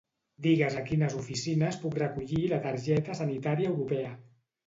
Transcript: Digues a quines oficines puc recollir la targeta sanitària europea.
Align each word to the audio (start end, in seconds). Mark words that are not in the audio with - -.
Digues 0.43 0.75
a 0.79 0.79
quines 0.85 1.17
oficines 1.17 1.77
puc 1.83 1.97
recollir 2.03 2.41
la 2.55 2.59
targeta 2.65 3.17
sanitària 3.19 3.69
europea. 3.75 4.17